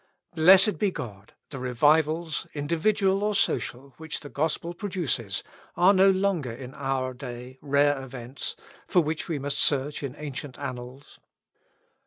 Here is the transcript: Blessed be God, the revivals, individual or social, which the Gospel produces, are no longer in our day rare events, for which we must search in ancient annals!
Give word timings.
Blessed 0.33 0.79
be 0.79 0.89
God, 0.89 1.33
the 1.51 1.59
revivals, 1.59 2.47
individual 2.55 3.23
or 3.23 3.35
social, 3.35 3.93
which 3.97 4.21
the 4.21 4.29
Gospel 4.29 4.73
produces, 4.73 5.43
are 5.77 5.93
no 5.93 6.09
longer 6.09 6.51
in 6.51 6.73
our 6.73 7.13
day 7.13 7.59
rare 7.61 8.01
events, 8.01 8.55
for 8.87 9.03
which 9.03 9.27
we 9.27 9.37
must 9.37 9.59
search 9.59 10.01
in 10.01 10.15
ancient 10.17 10.57
annals! 10.57 11.19